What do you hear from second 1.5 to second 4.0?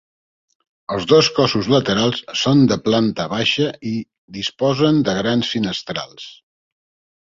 laterals són de planta baixa i